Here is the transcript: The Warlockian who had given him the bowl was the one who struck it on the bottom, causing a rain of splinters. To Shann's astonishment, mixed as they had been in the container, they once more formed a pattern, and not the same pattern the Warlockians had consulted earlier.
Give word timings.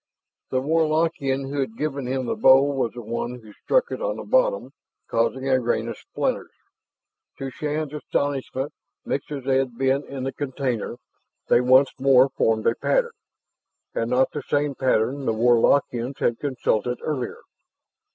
The 0.49 0.61
Warlockian 0.61 1.51
who 1.51 1.59
had 1.59 1.77
given 1.77 2.07
him 2.07 2.25
the 2.25 2.33
bowl 2.33 2.73
was 2.75 2.93
the 2.93 3.03
one 3.03 3.39
who 3.41 3.53
struck 3.53 3.91
it 3.91 4.01
on 4.01 4.15
the 4.17 4.23
bottom, 4.23 4.71
causing 5.07 5.47
a 5.47 5.59
rain 5.61 5.87
of 5.87 5.95
splinters. 5.95 6.49
To 7.37 7.51
Shann's 7.51 7.93
astonishment, 7.93 8.73
mixed 9.05 9.31
as 9.31 9.43
they 9.43 9.59
had 9.59 9.77
been 9.77 10.03
in 10.05 10.23
the 10.23 10.33
container, 10.33 10.95
they 11.49 11.61
once 11.61 11.91
more 11.99 12.29
formed 12.29 12.65
a 12.65 12.73
pattern, 12.73 13.13
and 13.93 14.09
not 14.09 14.31
the 14.31 14.41
same 14.41 14.73
pattern 14.73 15.27
the 15.27 15.33
Warlockians 15.33 16.17
had 16.17 16.39
consulted 16.39 16.97
earlier. 17.03 17.37